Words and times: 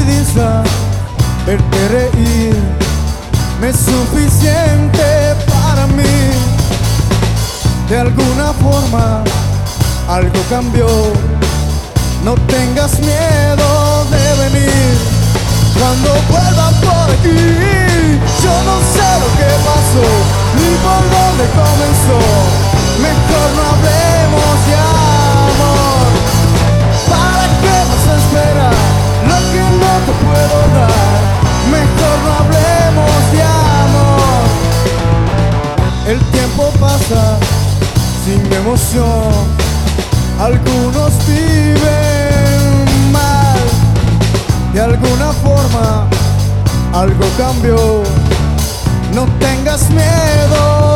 risa, 0.00 0.62
verte 1.46 1.88
reír, 1.88 2.56
me 3.60 3.70
es 3.70 3.76
suficiente 3.76 5.34
para 5.48 5.86
mí. 5.86 6.02
De 7.88 7.98
alguna 7.98 8.52
forma 8.52 9.24
algo 10.08 10.38
cambió, 10.50 10.86
no 12.24 12.34
tengas 12.46 12.98
miedo 13.00 14.04
de 14.10 14.44
venir. 14.44 14.98
Cuando 15.78 16.10
vuelva 16.30 16.51
Algunos 40.38 41.26
viven 41.26 43.10
mal. 43.10 43.58
De 44.74 44.80
alguna 44.82 45.32
forma 45.32 46.06
algo 46.92 47.24
cambió. 47.38 48.02
No 49.14 49.26
tengas 49.38 49.88
miedo 49.90 50.91